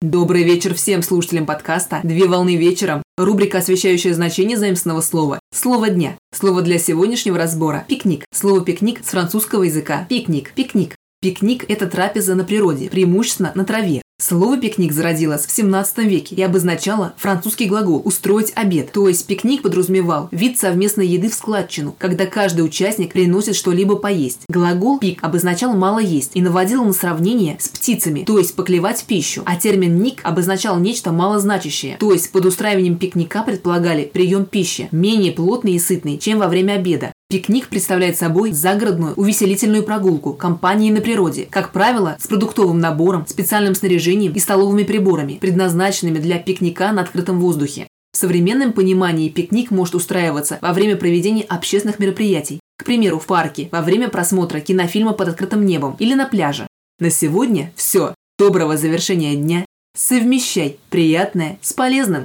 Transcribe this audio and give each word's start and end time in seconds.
Добрый 0.00 0.44
вечер 0.44 0.74
всем 0.74 1.02
слушателям 1.02 1.44
подкаста 1.44 1.98
«Две 2.04 2.28
волны 2.28 2.54
вечером». 2.54 3.02
Рубрика, 3.16 3.58
освещающая 3.58 4.14
значение 4.14 4.56
заимственного 4.56 5.00
слова. 5.00 5.40
Слово 5.52 5.90
дня. 5.90 6.16
Слово 6.32 6.62
для 6.62 6.78
сегодняшнего 6.78 7.36
разбора– 7.36 7.84
пикник. 7.88 8.24
Слово 8.32 8.64
пикник 8.64 9.04
с 9.04 9.08
французского 9.08 9.64
языка. 9.64 10.06
Пикник. 10.08 10.52
Пикник. 10.54 10.94
Пикник– 11.20 11.64
это 11.68 11.88
трапеза 11.88 12.36
на 12.36 12.44
природе, 12.44 12.88
преимущественно 12.88 13.50
на 13.56 13.64
траве. 13.64 14.02
Слово 14.20 14.58
«пикник» 14.58 14.92
зародилось 14.92 15.46
в 15.46 15.50
17 15.52 15.98
веке 15.98 16.34
и 16.34 16.42
обозначало 16.42 17.14
французский 17.16 17.66
глагол 17.66 18.02
«устроить 18.04 18.52
обед». 18.56 18.90
То 18.90 19.08
есть 19.08 19.24
пикник 19.26 19.62
подразумевал 19.62 20.28
вид 20.32 20.58
совместной 20.58 21.06
еды 21.06 21.30
в 21.30 21.34
складчину, 21.34 21.94
когда 21.96 22.26
каждый 22.26 22.62
участник 22.62 23.12
приносит 23.12 23.54
что-либо 23.54 23.94
поесть. 23.94 24.40
Глагол 24.48 24.98
«пик» 24.98 25.22
обозначал 25.22 25.72
«мало 25.74 26.00
есть» 26.00 26.32
и 26.34 26.42
наводил 26.42 26.84
на 26.84 26.92
сравнение 26.92 27.58
с 27.60 27.68
птицами, 27.68 28.24
то 28.24 28.38
есть 28.38 28.56
поклевать 28.56 29.04
пищу. 29.04 29.42
А 29.46 29.54
термин 29.54 30.02
«ник» 30.02 30.20
обозначал 30.24 30.80
нечто 30.80 31.12
малозначащее, 31.12 31.96
то 32.00 32.12
есть 32.12 32.32
под 32.32 32.44
устраиванием 32.44 32.98
пикника 32.98 33.44
предполагали 33.44 34.04
прием 34.04 34.46
пищи, 34.46 34.88
менее 34.90 35.30
плотный 35.30 35.74
и 35.74 35.78
сытный, 35.78 36.18
чем 36.18 36.40
во 36.40 36.48
время 36.48 36.72
обеда. 36.72 37.12
Пикник 37.30 37.68
представляет 37.68 38.16
собой 38.16 38.52
загородную 38.52 39.12
увеселительную 39.12 39.82
прогулку 39.82 40.32
компании 40.32 40.90
на 40.90 41.02
природе, 41.02 41.46
как 41.50 41.72
правило, 41.72 42.16
с 42.18 42.26
продуктовым 42.26 42.80
набором, 42.80 43.26
специальным 43.26 43.74
снаряжением 43.74 44.32
и 44.32 44.38
столовыми 44.38 44.82
приборами, 44.82 45.34
предназначенными 45.34 46.20
для 46.20 46.38
пикника 46.38 46.90
на 46.90 47.02
открытом 47.02 47.38
воздухе. 47.38 47.86
В 48.12 48.16
современном 48.16 48.72
понимании 48.72 49.28
пикник 49.28 49.70
может 49.70 49.94
устраиваться 49.94 50.58
во 50.62 50.72
время 50.72 50.96
проведения 50.96 51.42
общественных 51.42 51.98
мероприятий, 51.98 52.60
к 52.78 52.84
примеру, 52.86 53.18
в 53.18 53.26
парке, 53.26 53.68
во 53.72 53.82
время 53.82 54.08
просмотра 54.08 54.60
кинофильма 54.60 55.12
под 55.12 55.28
открытым 55.28 55.66
небом 55.66 55.96
или 55.98 56.14
на 56.14 56.24
пляже. 56.24 56.66
На 56.98 57.10
сегодня 57.10 57.74
все. 57.76 58.14
Доброго 58.38 58.78
завершения 58.78 59.36
дня. 59.36 59.66
Совмещай 59.94 60.78
приятное 60.88 61.58
с 61.60 61.74
полезным. 61.74 62.24